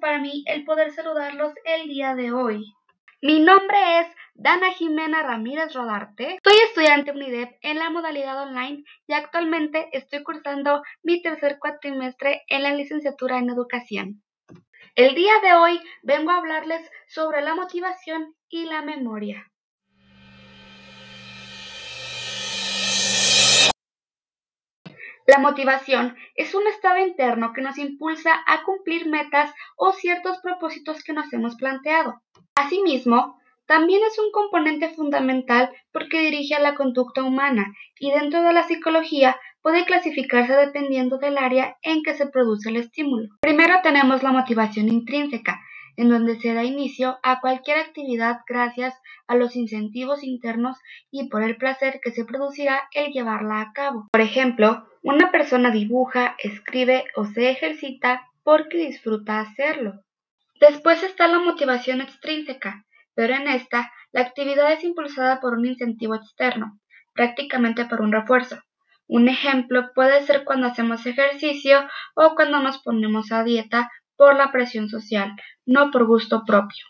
para 0.00 0.18
mí 0.18 0.42
el 0.46 0.64
poder 0.64 0.90
saludarlos 0.92 1.52
el 1.64 1.88
día 1.88 2.14
de 2.14 2.32
hoy. 2.32 2.64
Mi 3.20 3.40
nombre 3.40 4.00
es 4.00 4.06
Dana 4.34 4.70
Jimena 4.72 5.22
Ramírez 5.22 5.74
Rodarte. 5.74 6.38
Soy 6.42 6.54
estudiante 6.66 7.10
UNIDEP 7.10 7.58
en 7.60 7.78
la 7.78 7.90
modalidad 7.90 8.42
online 8.42 8.84
y 9.06 9.12
actualmente 9.12 9.88
estoy 9.92 10.22
cursando 10.22 10.82
mi 11.02 11.20
tercer 11.20 11.58
cuatrimestre 11.58 12.44
en 12.48 12.62
la 12.62 12.74
licenciatura 12.74 13.38
en 13.38 13.50
educación. 13.50 14.22
El 14.94 15.14
día 15.14 15.34
de 15.42 15.52
hoy 15.52 15.80
vengo 16.02 16.30
a 16.30 16.38
hablarles 16.38 16.90
sobre 17.06 17.42
la 17.42 17.54
motivación 17.54 18.34
y 18.48 18.64
la 18.64 18.80
memoria. 18.80 19.50
La 25.26 25.38
motivación 25.38 26.16
es 26.36 26.54
un 26.54 26.66
estado 26.68 26.98
interno 26.98 27.52
que 27.52 27.60
nos 27.60 27.78
impulsa 27.78 28.32
a 28.46 28.62
cumplir 28.62 29.08
metas 29.08 29.52
o 29.76 29.92
ciertos 29.92 30.38
propósitos 30.38 31.02
que 31.02 31.12
nos 31.12 31.32
hemos 31.32 31.56
planteado. 31.56 32.22
Asimismo, 32.54 33.36
también 33.66 34.02
es 34.06 34.18
un 34.20 34.30
componente 34.30 34.90
fundamental 34.90 35.70
porque 35.92 36.20
dirige 36.20 36.54
a 36.54 36.60
la 36.60 36.76
conducta 36.76 37.24
humana 37.24 37.74
y 37.98 38.12
dentro 38.12 38.42
de 38.42 38.52
la 38.52 38.62
psicología 38.62 39.36
puede 39.62 39.84
clasificarse 39.84 40.52
dependiendo 40.52 41.18
del 41.18 41.38
área 41.38 41.76
en 41.82 42.04
que 42.04 42.14
se 42.14 42.28
produce 42.28 42.68
el 42.68 42.76
estímulo. 42.76 43.28
Primero 43.40 43.74
tenemos 43.82 44.22
la 44.22 44.30
motivación 44.30 44.88
intrínseca, 44.88 45.60
en 45.96 46.08
donde 46.08 46.38
se 46.40 46.54
da 46.54 46.64
inicio 46.64 47.18
a 47.22 47.40
cualquier 47.40 47.78
actividad 47.78 48.40
gracias 48.46 48.94
a 49.26 49.34
los 49.34 49.56
incentivos 49.56 50.22
internos 50.22 50.78
y 51.10 51.28
por 51.28 51.42
el 51.42 51.56
placer 51.56 52.00
que 52.02 52.12
se 52.12 52.24
producirá 52.24 52.88
el 52.92 53.12
llevarla 53.12 53.60
a 53.60 53.72
cabo. 53.72 54.08
Por 54.12 54.20
ejemplo, 54.20 54.86
una 55.02 55.30
persona 55.30 55.70
dibuja, 55.70 56.36
escribe 56.38 57.04
o 57.16 57.24
se 57.24 57.50
ejercita 57.50 58.28
porque 58.42 58.78
disfruta 58.78 59.40
hacerlo. 59.40 60.02
Después 60.60 61.02
está 61.02 61.26
la 61.28 61.38
motivación 61.38 62.00
extrínseca, 62.00 62.84
pero 63.14 63.34
en 63.34 63.48
esta 63.48 63.92
la 64.12 64.22
actividad 64.22 64.72
es 64.72 64.84
impulsada 64.84 65.40
por 65.40 65.54
un 65.54 65.66
incentivo 65.66 66.14
externo, 66.14 66.78
prácticamente 67.12 67.84
por 67.84 68.00
un 68.00 68.12
refuerzo. 68.12 68.58
Un 69.08 69.28
ejemplo 69.28 69.92
puede 69.94 70.22
ser 70.22 70.44
cuando 70.44 70.66
hacemos 70.66 71.06
ejercicio 71.06 71.86
o 72.14 72.34
cuando 72.34 72.60
nos 72.60 72.82
ponemos 72.82 73.30
a 73.30 73.44
dieta 73.44 73.90
por 74.16 74.36
la 74.36 74.52
presión 74.52 74.88
social, 74.88 75.32
no 75.64 75.90
por 75.90 76.06
gusto 76.06 76.42
propio. 76.46 76.84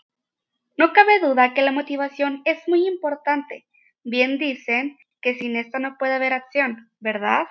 No 0.77 0.93
cabe 0.93 1.19
duda 1.19 1.53
que 1.53 1.61
la 1.61 1.71
motivación 1.71 2.41
es 2.45 2.59
muy 2.67 2.87
importante. 2.87 3.65
Bien 4.03 4.37
dicen 4.37 4.97
que 5.21 5.35
sin 5.35 5.55
esta 5.55 5.79
no 5.79 5.97
puede 5.97 6.13
haber 6.13 6.33
acción, 6.33 6.91
¿verdad? 6.99 7.47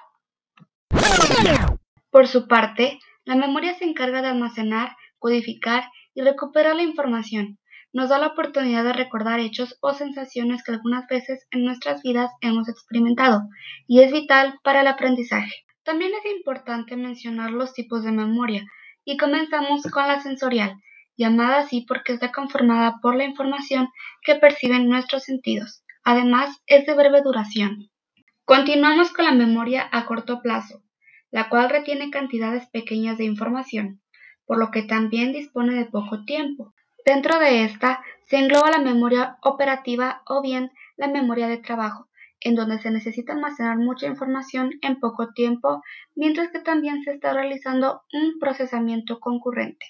Por 2.10 2.28
su 2.28 2.46
parte, 2.48 2.98
la 3.24 3.34
memoria 3.34 3.74
se 3.74 3.84
encarga 3.84 4.22
de 4.22 4.28
almacenar, 4.28 4.96
codificar 5.18 5.84
y 6.14 6.22
recuperar 6.22 6.76
la 6.76 6.82
información, 6.82 7.58
nos 7.96 8.10
da 8.10 8.18
la 8.18 8.26
oportunidad 8.26 8.84
de 8.84 8.92
recordar 8.92 9.40
hechos 9.40 9.78
o 9.80 9.94
sensaciones 9.94 10.62
que 10.62 10.72
algunas 10.72 11.06
veces 11.08 11.46
en 11.50 11.64
nuestras 11.64 12.02
vidas 12.02 12.30
hemos 12.42 12.68
experimentado 12.68 13.48
y 13.86 14.02
es 14.02 14.12
vital 14.12 14.58
para 14.62 14.82
el 14.82 14.86
aprendizaje. 14.86 15.52
También 15.82 16.12
es 16.12 16.30
importante 16.30 16.94
mencionar 16.94 17.52
los 17.52 17.72
tipos 17.72 18.04
de 18.04 18.12
memoria 18.12 18.66
y 19.06 19.16
comenzamos 19.16 19.82
con 19.84 20.06
la 20.08 20.20
sensorial, 20.20 20.82
llamada 21.16 21.60
así 21.60 21.86
porque 21.88 22.12
está 22.12 22.32
conformada 22.32 22.98
por 23.00 23.14
la 23.14 23.24
información 23.24 23.88
que 24.22 24.34
perciben 24.34 24.88
nuestros 24.88 25.22
sentidos. 25.22 25.84
Además, 26.04 26.60
es 26.66 26.84
de 26.86 26.94
breve 26.94 27.22
duración. 27.22 27.88
Continuamos 28.44 29.12
con 29.12 29.24
la 29.24 29.32
memoria 29.32 29.88
a 29.92 30.06
corto 30.06 30.42
plazo, 30.42 30.82
la 31.30 31.48
cual 31.48 31.70
retiene 31.70 32.10
cantidades 32.10 32.68
pequeñas 32.68 33.16
de 33.16 33.24
información, 33.24 34.02
por 34.44 34.58
lo 34.58 34.70
que 34.70 34.82
también 34.82 35.32
dispone 35.32 35.74
de 35.74 35.86
poco 35.86 36.24
tiempo. 36.24 36.74
Dentro 37.04 37.38
de 37.38 37.64
esta 37.64 38.02
se 38.28 38.38
engloba 38.38 38.70
la 38.72 38.80
memoria 38.80 39.38
operativa 39.42 40.22
o 40.26 40.42
bien 40.42 40.72
la 40.96 41.06
memoria 41.06 41.46
de 41.46 41.58
trabajo, 41.58 42.08
en 42.46 42.54
donde 42.54 42.78
se 42.78 42.92
necesita 42.92 43.32
almacenar 43.32 43.76
mucha 43.76 44.06
información 44.06 44.78
en 44.80 45.00
poco 45.00 45.32
tiempo, 45.32 45.82
mientras 46.14 46.52
que 46.52 46.60
también 46.60 47.02
se 47.02 47.10
está 47.10 47.32
realizando 47.32 48.02
un 48.12 48.38
procesamiento 48.38 49.18
concurrente. 49.18 49.84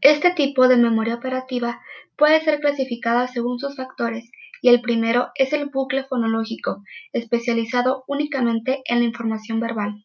Este 0.00 0.30
tipo 0.30 0.68
de 0.68 0.76
memoria 0.76 1.16
operativa 1.16 1.80
puede 2.16 2.40
ser 2.42 2.60
clasificada 2.60 3.26
según 3.26 3.58
sus 3.58 3.74
factores 3.74 4.30
y 4.62 4.68
el 4.68 4.82
primero 4.82 5.30
es 5.34 5.52
el 5.52 5.66
bucle 5.66 6.04
fonológico, 6.04 6.84
especializado 7.12 8.04
únicamente 8.06 8.82
en 8.84 9.00
la 9.00 9.06
información 9.06 9.58
verbal. 9.58 10.04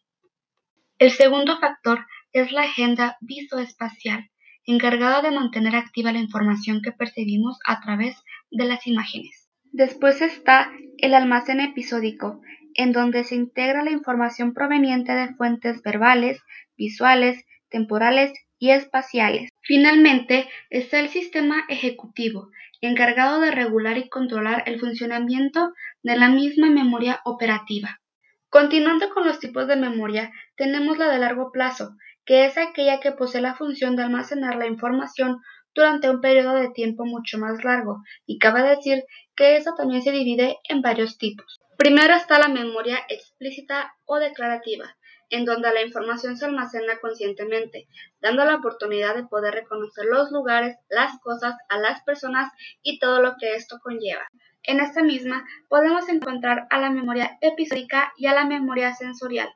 El 0.98 1.12
segundo 1.12 1.56
factor 1.60 2.04
es 2.32 2.50
la 2.50 2.62
agenda 2.62 3.16
visoespacial, 3.20 4.28
encargada 4.66 5.22
de 5.22 5.30
mantener 5.30 5.76
activa 5.76 6.10
la 6.10 6.18
información 6.18 6.82
que 6.82 6.90
percibimos 6.90 7.60
a 7.64 7.80
través 7.80 8.16
de 8.50 8.64
las 8.64 8.88
imágenes. 8.88 9.39
Después 9.72 10.20
está 10.20 10.72
el 10.98 11.14
almacén 11.14 11.60
episódico, 11.60 12.40
en 12.74 12.92
donde 12.92 13.22
se 13.24 13.36
integra 13.36 13.84
la 13.84 13.92
información 13.92 14.52
proveniente 14.52 15.12
de 15.12 15.34
fuentes 15.34 15.82
verbales, 15.82 16.40
visuales, 16.76 17.44
temporales 17.68 18.32
y 18.58 18.70
espaciales. 18.70 19.50
Finalmente 19.60 20.48
está 20.70 20.98
el 20.98 21.08
sistema 21.08 21.64
ejecutivo, 21.68 22.50
encargado 22.80 23.40
de 23.40 23.52
regular 23.52 23.96
y 23.96 24.08
controlar 24.08 24.64
el 24.66 24.80
funcionamiento 24.80 25.72
de 26.02 26.16
la 26.16 26.28
misma 26.28 26.68
memoria 26.68 27.20
operativa. 27.24 28.00
Continuando 28.48 29.10
con 29.10 29.24
los 29.24 29.38
tipos 29.38 29.68
de 29.68 29.76
memoria, 29.76 30.32
tenemos 30.56 30.98
la 30.98 31.08
de 31.08 31.18
largo 31.18 31.52
plazo, 31.52 31.96
que 32.24 32.44
es 32.46 32.58
aquella 32.58 32.98
que 32.98 33.12
posee 33.12 33.40
la 33.40 33.54
función 33.54 33.94
de 33.94 34.02
almacenar 34.02 34.56
la 34.56 34.66
información 34.66 35.38
durante 35.74 36.10
un 36.10 36.20
periodo 36.20 36.54
de 36.54 36.70
tiempo 36.70 37.04
mucho 37.04 37.38
más 37.38 37.64
largo, 37.64 38.02
y 38.26 38.38
cabe 38.38 38.62
decir 38.62 39.04
que 39.36 39.56
esa 39.56 39.74
también 39.74 40.02
se 40.02 40.12
divide 40.12 40.58
en 40.68 40.82
varios 40.82 41.18
tipos. 41.18 41.60
Primero 41.76 42.14
está 42.14 42.38
la 42.38 42.48
memoria 42.48 42.98
explícita 43.08 43.94
o 44.04 44.16
declarativa, 44.18 44.96
en 45.30 45.44
donde 45.44 45.72
la 45.72 45.82
información 45.82 46.36
se 46.36 46.44
almacena 46.44 46.98
conscientemente, 47.00 47.86
dando 48.20 48.44
la 48.44 48.56
oportunidad 48.56 49.14
de 49.14 49.24
poder 49.24 49.54
reconocer 49.54 50.04
los 50.04 50.30
lugares, 50.30 50.76
las 50.88 51.18
cosas, 51.20 51.54
a 51.68 51.78
las 51.78 52.02
personas 52.02 52.52
y 52.82 52.98
todo 52.98 53.22
lo 53.22 53.36
que 53.38 53.54
esto 53.54 53.78
conlleva. 53.82 54.28
En 54.62 54.80
esta 54.80 55.02
misma 55.02 55.46
podemos 55.68 56.08
encontrar 56.08 56.66
a 56.68 56.78
la 56.78 56.90
memoria 56.90 57.38
episódica 57.40 58.12
y 58.16 58.26
a 58.26 58.34
la 58.34 58.44
memoria 58.44 58.92
sensorial. 58.94 59.48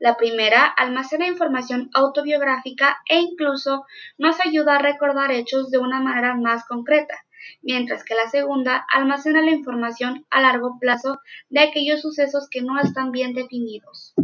La 0.00 0.16
primera 0.16 0.64
almacena 0.64 1.26
información 1.26 1.90
autobiográfica 1.92 2.98
e 3.08 3.18
incluso 3.18 3.84
nos 4.16 4.38
ayuda 4.44 4.76
a 4.76 4.82
recordar 4.82 5.32
hechos 5.32 5.70
de 5.70 5.78
una 5.78 6.00
manera 6.00 6.34
más 6.34 6.64
concreta, 6.66 7.14
mientras 7.62 8.04
que 8.04 8.14
la 8.14 8.28
segunda 8.28 8.86
almacena 8.92 9.42
la 9.42 9.50
información 9.50 10.24
a 10.30 10.40
largo 10.40 10.78
plazo 10.78 11.18
de 11.48 11.60
aquellos 11.60 12.00
sucesos 12.00 12.48
que 12.48 12.62
no 12.62 12.78
están 12.80 13.10
bien 13.10 13.34
definidos. 13.34 14.14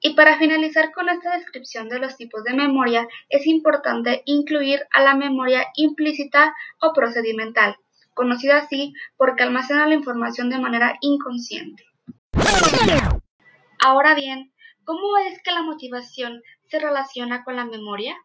Y 0.00 0.14
para 0.14 0.38
finalizar 0.38 0.92
con 0.92 1.08
esta 1.08 1.36
descripción 1.36 1.88
de 1.88 1.98
los 1.98 2.16
tipos 2.16 2.44
de 2.44 2.54
memoria, 2.54 3.08
es 3.28 3.46
importante 3.46 4.22
incluir 4.24 4.82
a 4.92 5.02
la 5.02 5.14
memoria 5.14 5.66
implícita 5.74 6.54
o 6.80 6.92
procedimental, 6.92 7.76
conocida 8.14 8.58
así 8.58 8.94
porque 9.16 9.42
almacena 9.42 9.86
la 9.86 9.94
información 9.94 10.48
de 10.50 10.58
manera 10.58 10.96
inconsciente. 11.00 11.84
Ahora 13.80 14.14
bien, 14.14 14.52
¿Cómo 14.84 15.16
es 15.18 15.40
que 15.42 15.52
la 15.52 15.62
motivación 15.62 16.42
se 16.66 16.78
relaciona 16.78 17.44
con 17.44 17.56
la 17.56 17.64
memoria? 17.64 18.16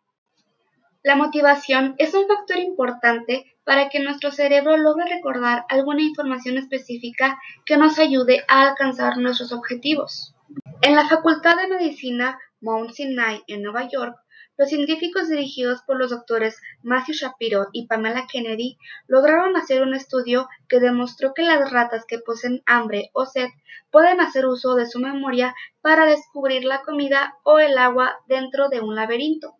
La 1.04 1.16
motivación 1.16 1.96
es 2.00 2.14
un 2.14 2.28
factor 2.28 2.58
importante 2.58 3.56
para 3.64 3.90
que 3.90 4.00
nuestro 4.00 4.32
cerebro 4.32 4.76
logre 4.78 5.06
recordar 5.08 5.66
alguna 5.70 6.02
información 6.02 6.58
específica 6.58 7.40
que 7.66 7.78
nos 7.78 8.00
ayude 8.00 8.44
a 8.48 8.62
alcanzar 8.68 9.18
nuestros 9.18 9.52
objetivos. 9.52 10.34
En 10.82 10.96
la 10.96 11.08
Facultad 11.08 11.58
de 11.58 11.68
Medicina 11.68 12.40
Mount 12.62 12.92
Sinai 12.92 13.44
en 13.48 13.62
Nueva 13.62 13.88
York 13.88 14.18
los 14.58 14.70
científicos 14.70 15.30
dirigidos 15.30 15.82
por 15.84 15.98
los 15.98 16.10
doctores 16.10 16.60
Matthew 16.82 17.16
Shapiro 17.16 17.68
y 17.72 17.88
Pamela 17.88 18.28
Kennedy 18.32 18.78
lograron 19.08 19.56
hacer 19.56 19.84
un 19.84 19.94
estudio 19.94 20.50
que 20.68 20.80
demostró 20.80 21.34
que 21.34 21.44
las 21.44 21.72
ratas 21.72 22.06
que 22.08 22.20
poseen 22.20 22.64
hambre 22.66 23.12
o 23.14 23.26
sed 23.26 23.50
pueden 23.92 24.20
hacer 24.20 24.46
uso 24.46 24.76
de 24.76 24.88
su 24.88 25.00
memoria 25.00 25.54
para 25.82 26.06
descubrir 26.06 26.64
la 26.66 26.82
comida 26.82 27.36
o 27.44 27.60
el 27.60 27.78
agua 27.78 28.18
dentro 28.28 28.70
de 28.70 28.82
un 28.82 28.96
laberinto. 28.96 29.56